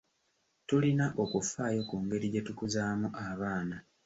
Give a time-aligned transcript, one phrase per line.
[0.67, 3.77] Tulina okufaayo ku ngeri gye tukuzaamu abaana.